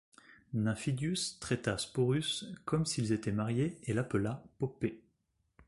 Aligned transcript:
Nymphidius 0.55 1.37
traita 1.39 1.77
Sporus 1.77 2.45
comme 2.65 2.87
s'ils 2.87 3.11
étaient 3.11 3.31
mariés 3.31 3.77
et 3.83 3.93
l'appela 3.93 4.43
Poppée. 4.57 4.99